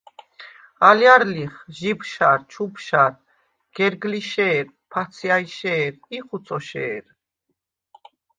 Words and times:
ალჲარ 0.87 1.21
ლიხ: 1.33 1.53
ჟიბშარ, 1.77 2.39
ჩუბშარ, 2.51 3.13
გერგლიშე̄რ, 3.75 4.65
ფაცჲაჲშე̄რ 4.91 5.93
ი 6.15 6.17
ხუცოშე̄რ. 6.25 7.03